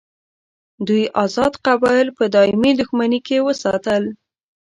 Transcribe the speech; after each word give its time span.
دوی 0.87 1.03
آزاد 1.23 1.53
قبایل 1.65 2.07
په 2.17 2.23
دایمي 2.35 2.71
دښمني 2.79 3.19
کې 3.27 3.37
وساتل. 3.47 4.03